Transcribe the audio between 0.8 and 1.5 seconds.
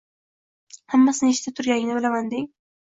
“Hammasini